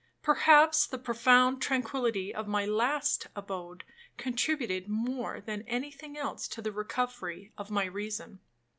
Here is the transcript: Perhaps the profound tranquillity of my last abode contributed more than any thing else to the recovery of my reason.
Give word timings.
Perhaps 0.23 0.87
the 0.87 0.97
profound 0.97 1.61
tranquillity 1.61 2.33
of 2.33 2.47
my 2.47 2.65
last 2.65 3.27
abode 3.35 3.83
contributed 4.17 4.87
more 4.89 5.39
than 5.39 5.61
any 5.67 5.91
thing 5.91 6.17
else 6.17 6.47
to 6.47 6.59
the 6.59 6.71
recovery 6.71 7.53
of 7.55 7.69
my 7.69 7.85
reason. 7.85 8.39